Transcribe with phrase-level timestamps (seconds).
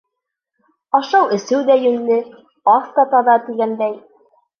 [0.99, 2.17] Ашау-эсеү ҙә йүнле,
[2.73, 3.95] аҫ та таҙа, тигәндәй.